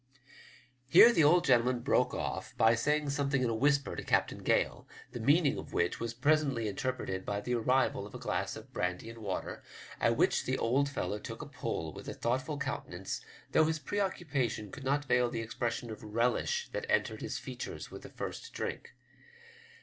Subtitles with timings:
[0.87, 4.87] Here the old gentleman broke off by saying something in a whisper to Captain Gale,
[5.11, 9.11] the meaning of which was presently interpreted by the arrival of a glass of brandy
[9.11, 9.61] and water,
[9.99, 14.71] at which the old fellow took a pull with a thoughtful countenance, though his preoccupation
[14.71, 18.95] could not veil the expression of relish that entered his features with the first drink.